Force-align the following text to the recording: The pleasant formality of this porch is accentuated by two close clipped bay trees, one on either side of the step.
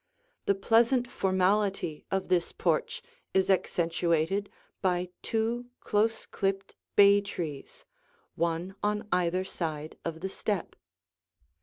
The 0.47 0.55
pleasant 0.55 1.07
formality 1.07 2.05
of 2.09 2.27
this 2.27 2.51
porch 2.51 3.03
is 3.35 3.51
accentuated 3.51 4.49
by 4.81 5.09
two 5.21 5.67
close 5.79 6.25
clipped 6.25 6.73
bay 6.95 7.21
trees, 7.21 7.85
one 8.33 8.73
on 8.81 9.07
either 9.11 9.43
side 9.45 9.99
of 10.03 10.21
the 10.21 10.29
step. 10.29 10.75